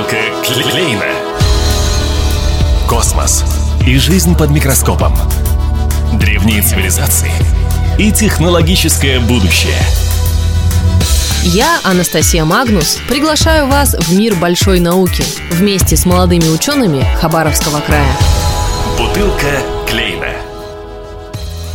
[0.00, 1.04] Бутылка Клейна.
[2.88, 3.44] Космос
[3.86, 5.14] и жизнь под микроскопом.
[6.14, 7.30] Древние цивилизации
[7.98, 9.76] и технологическое будущее.
[11.42, 18.16] Я, Анастасия Магнус, приглашаю вас в мир большой науки вместе с молодыми учеными Хабаровского края.
[18.96, 20.49] Бутылка Клейна.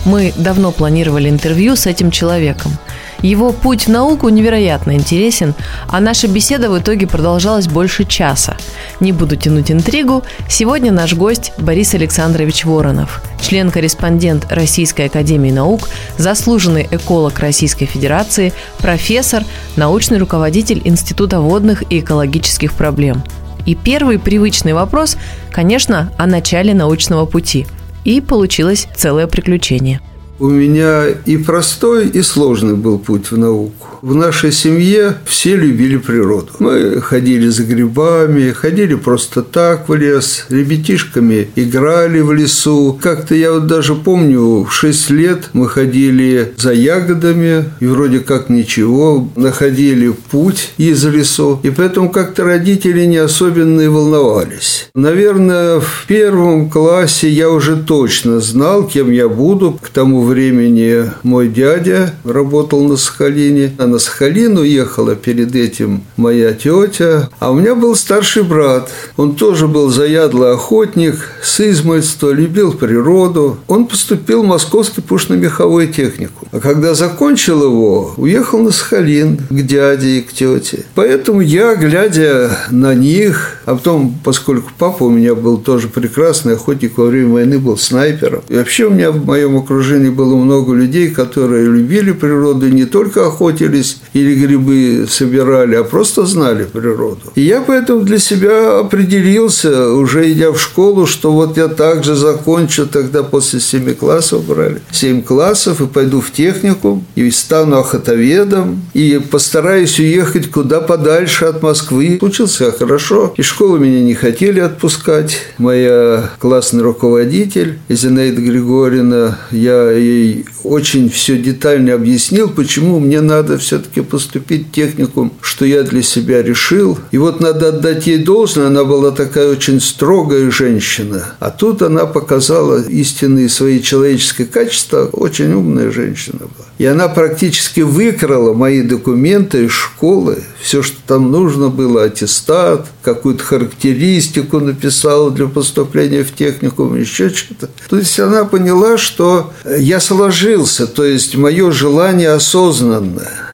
[0.05, 2.71] Мы давно планировали интервью с этим человеком–
[3.25, 5.55] его путь в науку невероятно интересен,
[5.87, 8.55] а наша беседа в итоге продолжалась больше часа.
[8.99, 16.87] Не буду тянуть интригу, сегодня наш гость Борис Александрович Воронов, член-корреспондент Российской Академии Наук, заслуженный
[16.91, 19.43] эколог Российской Федерации, профессор,
[19.75, 23.23] научный руководитель Института водных и экологических проблем.
[23.65, 25.17] И первый привычный вопрос,
[25.51, 27.65] конечно, о начале научного пути.
[28.05, 29.99] И получилось целое приключение–
[30.37, 33.87] у меня и простой, и сложный был путь в науку.
[34.05, 36.49] В нашей семье все любили природу.
[36.59, 42.99] Мы ходили за грибами, ходили просто так в лес, ребятишками играли в лесу.
[43.01, 48.47] Как-то я вот даже помню, в 6 лет мы ходили за ягодами, и вроде как
[48.49, 51.59] ничего, находили путь из лесу.
[51.63, 54.87] И поэтому как-то родители не особенно и волновались.
[54.93, 59.79] Наверное, в первом классе я уже точно знал, кем я буду.
[59.81, 66.51] К тому времени мой дядя работал на Сахалине, а на Сахалин уехала перед этим моя
[66.51, 68.91] тетя, а у меня был старший брат.
[69.15, 73.57] Он тоже был заядлый охотник, с измольства, любил природу.
[73.69, 76.49] Он поступил в Московский пушно-меховой техникум.
[76.51, 80.83] А когда закончил его, уехал на Сахалин к дяде и к тете.
[80.93, 86.97] Поэтому я, глядя на них, а потом, поскольку папа у меня был тоже прекрасный охотник,
[86.97, 91.11] во время войны был снайпером, и вообще у меня в моем окружении было много людей,
[91.11, 93.74] которые любили природу, не только охотились
[94.13, 97.31] или грибы собирали, а просто знали природу.
[97.35, 102.85] И я поэтому для себя определился, уже идя в школу, что вот я также закончу,
[102.87, 109.19] тогда после семи классов брали, семь классов, и пойду в техникум, и стану охотоведом, и
[109.31, 112.19] постараюсь уехать куда подальше от Москвы.
[112.21, 115.37] Учился я хорошо, и школу меня не хотели отпускать.
[115.57, 124.01] Моя классный руководитель Зинаида Григорьевна, я ей очень все детально объяснил, почему мне надо все-таки
[124.01, 126.97] поступить в техникум, что я для себя решил.
[127.11, 131.35] И вот надо отдать ей должное, она была такая очень строгая женщина.
[131.39, 136.67] А тут она показала истинные свои человеческие качества, очень умная женщина была.
[136.77, 143.43] И она практически выкрала мои документы из школы, все, что там нужно было, аттестат, какую-то
[143.43, 147.69] характеристику написала для поступления в техникум, еще что-то.
[147.89, 153.44] То есть она поняла, что я сложился, то есть мое желание осознанное.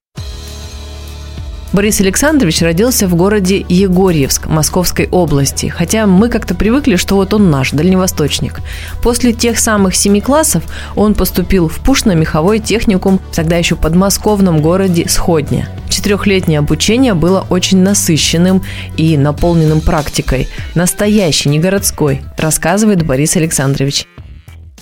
[1.73, 7.49] Борис Александрович родился в городе Егорьевск Московской области, хотя мы как-то привыкли, что вот он
[7.49, 8.59] наш, дальневосточник.
[9.01, 10.63] После тех самых семи классов
[10.97, 15.69] он поступил в Пушно-меховой техникум, тогда еще подмосковном городе Сходня.
[15.87, 18.63] Четырехлетнее обучение было очень насыщенным
[18.97, 20.49] и наполненным практикой.
[20.75, 24.07] Настоящий, не городской, рассказывает Борис Александрович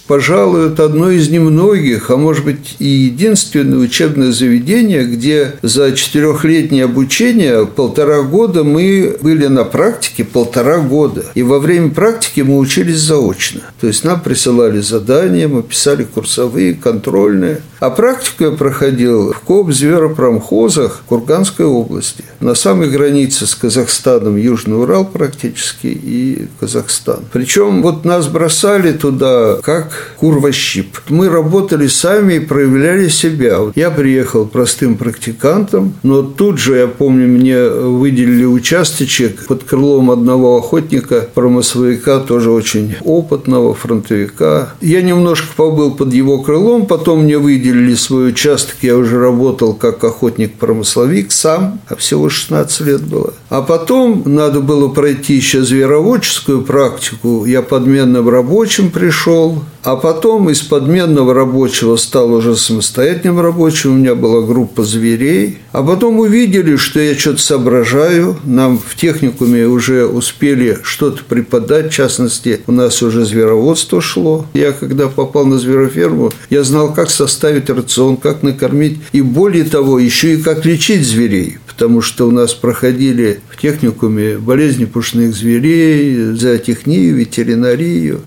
[0.09, 6.85] пожалуй, это одно из немногих, а может быть и единственное учебное заведение, где за четырехлетнее
[6.85, 11.25] обучение полтора года мы были на практике полтора года.
[11.35, 13.61] И во время практики мы учились заочно.
[13.79, 17.61] То есть нам присылали задания, мы писали курсовые, контрольные.
[17.79, 22.25] А практику я проходил в КОП зверопромхозах Курганской области.
[22.41, 27.19] На самой границе с Казахстаном Южный Урал практически и Казахстан.
[27.31, 30.97] Причем вот нас бросали туда как курвощип.
[31.07, 33.59] Мы работали сами и проявляли себя.
[33.75, 40.57] Я приехал простым практикантом, но тут же, я помню, мне выделили участочек под крылом одного
[40.57, 44.73] охотника, промысловика, тоже очень опытного, фронтовика.
[44.81, 47.37] Я немножко побыл под его крылом, потом мне
[47.69, 53.33] выделили свой участок, я уже работал как охотник-промысловик сам, а всего 16 лет было.
[53.49, 60.61] А потом надо было пройти еще звероводческую практику, я подменным рабочим пришел, а потом из
[60.61, 65.59] подменного рабочего стал уже самостоятельным рабочим, у меня была группа зверей.
[65.71, 68.37] А потом увидели, что я что-то соображаю.
[68.43, 74.45] Нам в техникуме уже успели что-то преподать, в частности, у нас уже звероводство шло.
[74.53, 79.97] Я, когда попал на звероферму, я знал, как составить рацион, как накормить, и более того,
[79.97, 86.33] еще и как лечить зверей, потому что у нас проходили в техникуме болезни пушных зверей,
[86.35, 88.21] зоотехнию, ветеринарию.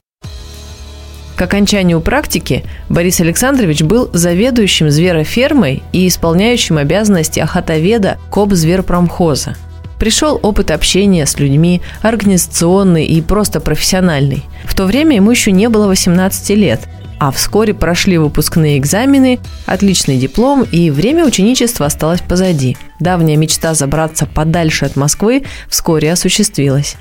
[1.36, 9.56] К окончанию практики Борис Александрович был заведующим зверофермой и исполняющим обязанности охотоведа КОП зверпромхоза.
[9.98, 14.44] Пришел опыт общения с людьми, организационный и просто профессиональный.
[14.64, 16.80] В то время ему еще не было 18 лет,
[17.22, 22.76] а вскоре прошли выпускные экзамены, отличный диплом, и время ученичества осталось позади.
[22.98, 26.96] Давняя мечта забраться подальше от Москвы вскоре осуществилась.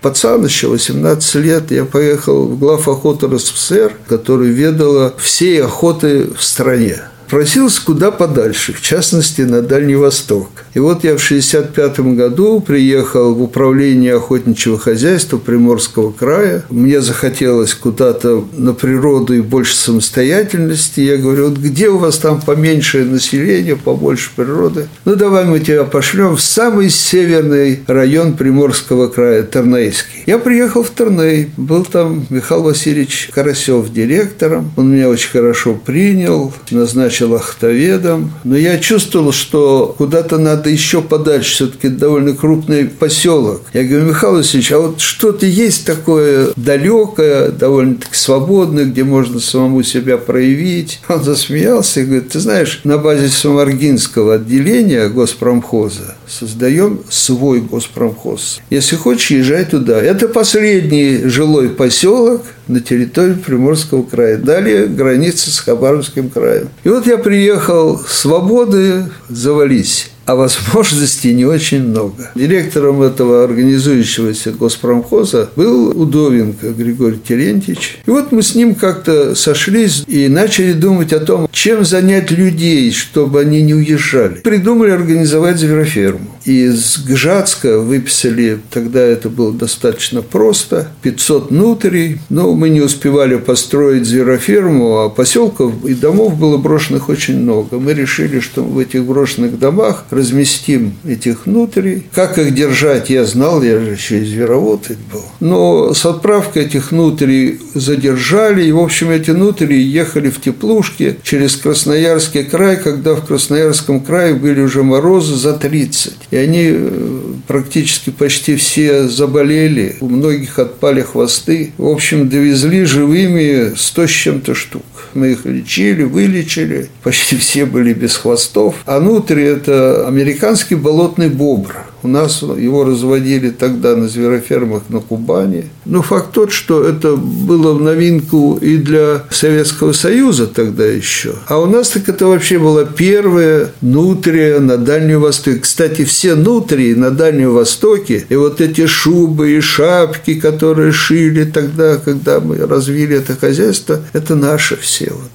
[0.00, 6.42] Пацан еще, 18 лет, я поехал в глав охоты РСФСР, который ведала всей охоты в
[6.42, 6.96] стране
[7.30, 10.48] просился куда подальше, в частности, на Дальний Восток.
[10.74, 16.64] И вот я в 1965 году приехал в управление охотничьего хозяйства Приморского края.
[16.70, 21.00] Мне захотелось куда-то на природу и больше самостоятельности.
[21.00, 24.88] Я говорю, вот где у вас там поменьше населения, побольше природы?
[25.04, 30.24] Ну, давай мы тебя пошлем в самый северный район Приморского края, Тернейский.
[30.26, 34.72] Я приехал в Терней, был там Михаил Васильевич Карасев директором.
[34.76, 41.02] Он меня очень хорошо принял, назначил начал охтоведом, но я чувствовал, что куда-то надо еще
[41.02, 43.62] подальше, все-таки довольно крупный поселок.
[43.74, 49.82] Я говорю, Михаил Васильевич, а вот что-то есть такое далекое, довольно-таки свободное, где можно самому
[49.82, 51.00] себя проявить.
[51.08, 58.60] Он засмеялся и говорит, ты знаешь, на базе Самаргинского отделения госпромхоза создаем свой госпромхоз.
[58.70, 60.00] Если хочешь, езжай туда.
[60.00, 64.38] Это последний жилой поселок на территории Приморского края.
[64.38, 66.68] Далее граница с Хабаровским краем.
[66.84, 72.30] И вот я приехал, свободы завались а возможностей не очень много.
[72.36, 77.98] Директором этого организующегося госпромхоза был Удовенко Григорий Терентьевич.
[78.06, 82.92] И вот мы с ним как-то сошлись и начали думать о том, чем занять людей,
[82.92, 84.36] чтобы они не уезжали.
[84.36, 86.38] Придумали организовать звероферму.
[86.44, 92.20] Из Гжатска выписали, тогда это было достаточно просто, 500 нутрий.
[92.28, 97.80] Но мы не успевали построить звероферму, а поселков и домов было брошенных очень много.
[97.80, 102.06] Мы решили, что в этих брошенных домах разместим этих нутрий.
[102.12, 105.24] Как их держать, я знал, я же еще и зверовод был.
[105.40, 111.56] Но с отправкой этих нутрий задержали, и, в общем, эти нутрии ехали в теплушке через
[111.56, 116.12] Красноярский край, когда в Красноярском крае были уже морозы за 30.
[116.30, 121.72] И они э, практически почти все заболели, у многих отпали хвосты.
[121.78, 124.84] В общем, довезли живыми 100 с чем-то штук.
[125.14, 128.76] Мы их лечили, вылечили, почти все были без хвостов.
[128.86, 131.76] А нутри– это американский болотный бобр.
[132.02, 135.66] У нас его разводили тогда на зверофермах на Кубани.
[135.84, 141.34] Но факт тот, что это было в новинку и для Советского Союза тогда еще.
[141.46, 145.58] А у нас так это вообще была первая нутрия на Дальнем Востоке.
[145.58, 151.96] Кстати, все нутрии на Дальнем Востоке, и вот эти шубы и шапки, которые шили тогда,
[151.96, 155.10] когда мы развили это хозяйство, это наши все.
[155.10, 155.30] Вот.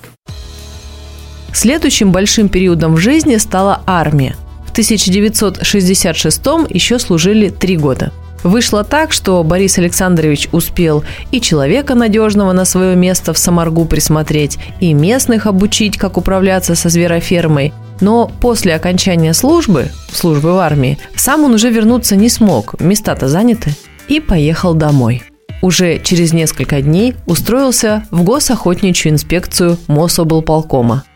[1.53, 4.35] Следующим большим периодом в жизни стала армия–
[4.75, 8.11] 1966 еще служили три года.
[8.43, 14.59] Вышло так, что Борис Александрович успел и человека надежного на свое место в Самаргу присмотреть,
[14.81, 17.73] и местных обучить, как управляться со зверофермой.
[18.01, 23.71] Но после окончания службы, службы в армии, сам он уже вернуться не смог, места-то заняты,
[24.09, 25.23] и поехал домой.
[25.61, 31.05] Уже через несколько дней устроился в госохотничью инспекцию Мособлполкома–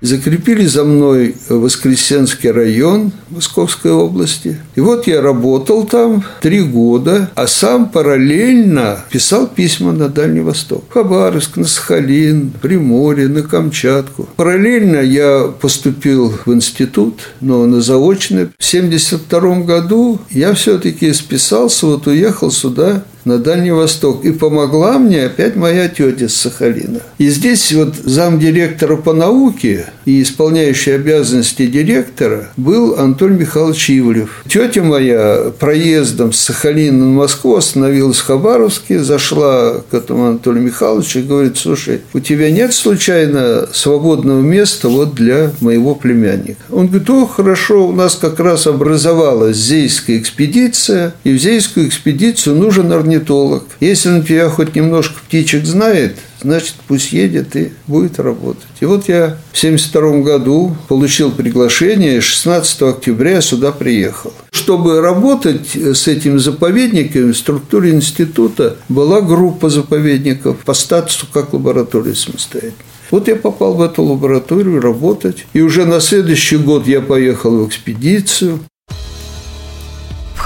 [0.00, 4.60] Закрепили за мной Воскресенский район Московской области.
[4.76, 10.84] И вот я работал там три года, а сам параллельно писал письма на Дальний Восток.
[10.90, 14.28] Хабаровск, на Сахалин, Приморье, на Камчатку.
[14.36, 18.46] Параллельно я поступил в институт, но на заочный.
[18.46, 24.24] В 1972 году я все-таки списался, вот уехал сюда на Дальний Восток.
[24.24, 27.00] И помогла мне опять моя тетя с Сахалина.
[27.18, 34.42] И здесь вот замдиректора по науке и исполняющий обязанности директора был Антон Михайлович Ивлев.
[34.48, 41.18] Тетя моя проездом с Сахалина на Москву остановилась в Хабаровске, зашла к этому Анатолию Михайловичу
[41.18, 46.62] и говорит, слушай, у тебя нет случайно свободного места вот для моего племянника?
[46.70, 52.56] Он говорит, о, хорошо, у нас как раз образовалась Зейская экспедиция, и в Зейскую экспедицию
[52.56, 53.64] нужен орнитолог орнитолог.
[53.80, 58.66] Если он тебя хоть немножко птичек знает, значит, пусть едет и будет работать.
[58.80, 64.32] И вот я в 1972 году получил приглашение, 16 октября сюда приехал.
[64.50, 72.14] Чтобы работать с этим заповедником, в структуре института была группа заповедников по статусу как лаборатория
[72.14, 72.74] самостоятельно.
[73.10, 75.46] Вот я попал в эту лабораторию работать.
[75.54, 78.60] И уже на следующий год я поехал в экспедицию.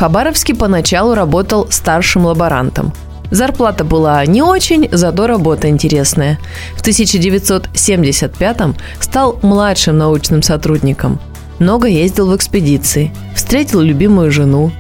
[0.03, 2.93] Хабаровске поначалу работал старшим лаборантом.
[3.31, 6.41] Зарплата была не очень, зато работа интересная.
[6.75, 11.21] В 1975-м стал младшим научным сотрудником.
[11.61, 14.73] Много ездил в экспедиции, встретил любимую жену,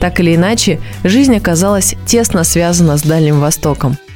[0.00, 3.98] Так или иначе, жизнь оказалась тесно связана с Дальним Востоком–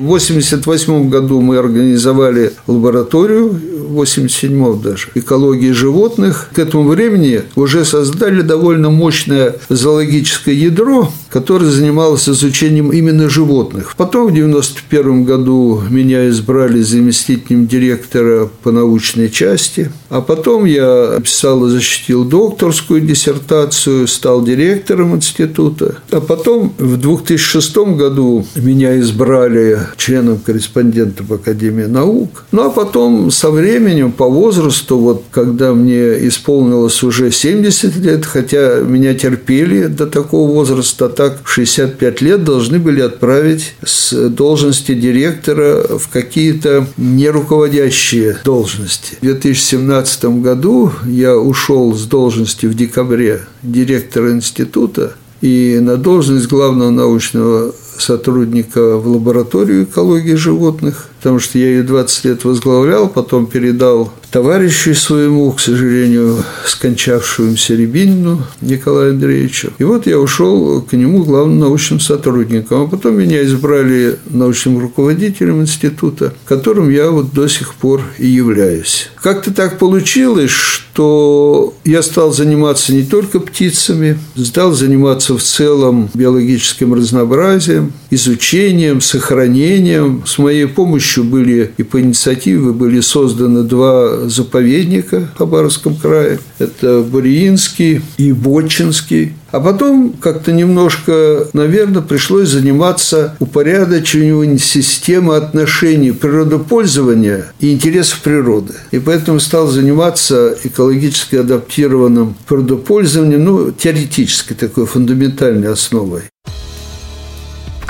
[0.00, 6.48] в 1988 году мы организовали лабораторию, в 1987 даже, экологии животных.
[6.54, 13.94] К этому времени уже создали довольно мощное зоологическое ядро, которое занималось изучением именно животных.
[13.96, 21.66] Потом в 1991 году меня избрали заместителем директора по научной части, а потом я писал
[21.66, 25.96] и защитил докторскую диссертацию, стал директором института.
[26.10, 32.44] А потом в 2006 году меня избрали членом-корреспондентом Академии наук.
[32.52, 38.80] Ну, а потом со временем, по возрасту, вот когда мне исполнилось уже 70 лет, хотя
[38.80, 45.98] меня терпели до такого возраста, так в 65 лет должны были отправить с должности директора
[45.98, 49.16] в какие-то неруководящие должности.
[49.20, 56.90] В 2017 году я ушел с должности в декабре директора института, и на должность главного
[56.90, 64.10] научного сотрудника в лабораторию экологии животных, потому что я ее 20 лет возглавлял, потом передал
[64.30, 69.72] товарищу своему, к сожалению, скончавшемуся Рябинину Николаю Андреевичу.
[69.78, 72.82] И вот я ушел к нему главным научным сотрудником.
[72.82, 79.10] А потом меня избрали научным руководителем института, которым я вот до сих пор и являюсь.
[79.20, 86.94] Как-то так получилось, что я стал заниматься не только птицами, стал заниматься в целом биологическим
[86.94, 90.22] разнообразием, изучением, сохранением.
[90.26, 96.38] С моей помощью были и по инициативе были созданы два заповедника в Хабаровском крае.
[96.58, 99.34] Это Буриинский и Бочинский.
[99.52, 108.74] А потом как-то немножко, наверное, пришлось заниматься упорядочиванием системы отношений природопользования и интересов природы.
[108.92, 116.22] И поэтому стал заниматься экологически адаптированным природопользованием, ну, теоретической такой фундаментальной основой.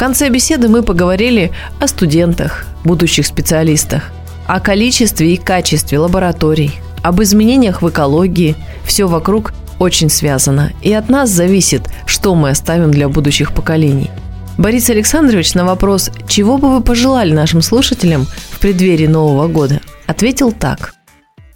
[0.01, 4.05] Конце беседы мы поговорили о студентах, будущих специалистах–
[4.47, 8.57] о количестве и качестве лабораторий, об изменениях в экологии.
[8.87, 14.11] Все вокруг очень связано, и от нас зависит, что мы оставим для будущих поколений.
[14.57, 20.51] Борис Александрович на вопрос, чего бы вы пожелали нашим слушателям в преддверии Нового года, ответил
[20.51, 20.95] так.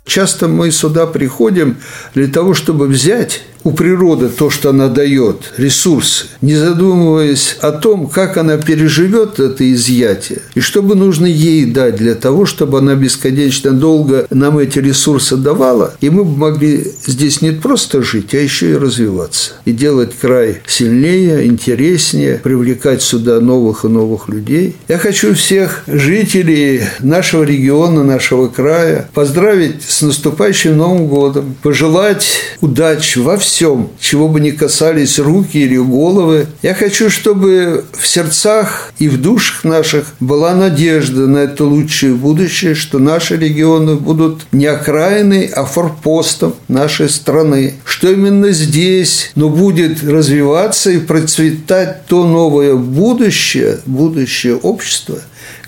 [0.04, 1.78] Часто мы сюда приходим
[2.14, 8.08] для того, чтобы взять у природы то, что она дает, ресурсы, не задумываясь о том,
[8.08, 12.94] как она переживет это изъятие, и что бы нужно ей дать для того, чтобы она
[12.94, 18.38] бесконечно долго нам эти ресурсы давала, и мы бы могли здесь не просто жить, а
[18.38, 24.76] еще и развиваться, и делать край сильнее, интереснее, привлекать сюда новых и новых людей.
[24.88, 32.26] Я хочу всех жителей нашего региона, нашего края поздравить с наступающим Новым годом, пожелать
[32.60, 36.48] удачи во всем, всем, чего бы ни касались руки или головы.
[36.62, 42.74] Я хочу, чтобы в сердцах и в душах наших была надежда на это лучшее будущее,
[42.74, 50.02] что наши регионы будут не окраиной, а форпостом нашей страны, что именно здесь, но будет
[50.02, 55.20] развиваться и процветать то новое будущее, будущее общества,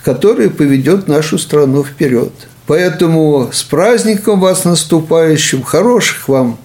[0.02, 2.32] которое поведет нашу страну вперед.
[2.66, 6.58] Поэтому с праздником вас наступающим, хороших вам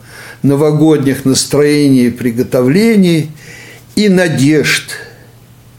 [0.43, 3.31] новогодних настроений и приготовлений,
[3.95, 4.91] и надежд,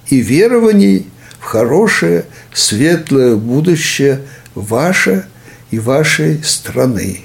[0.08, 1.06] и верований
[1.38, 4.20] в хорошее, светлое будущее
[4.54, 5.26] ваше
[5.70, 7.20] и вашей страны.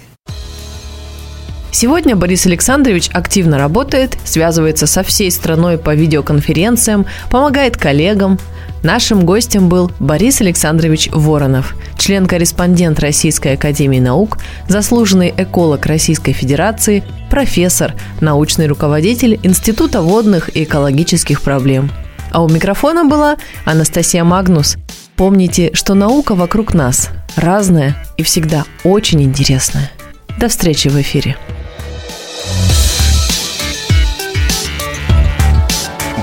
[1.71, 8.39] Сегодня Борис Александрович активно работает, связывается со всей страной по видеоконференциям, помогает коллегам.
[8.87, 14.37] Нашим гостем был Борис Александрович Воронов, член-корреспондент Российской Академии Наук,
[14.69, 21.91] заслуженный эколог Российской Федерации, профессор, научный руководитель Института водных и экологических проблем.
[22.31, 24.77] А у микрофона была Анастасия Магнус.
[25.17, 29.91] Помните, что наука вокруг нас разная и всегда очень интересная.
[30.39, 31.35] До встречи в эфире.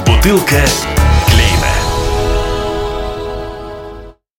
[0.07, 0.63] Бутылка